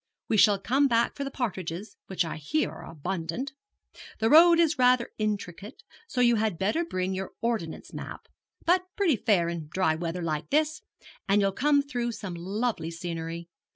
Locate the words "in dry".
9.47-9.93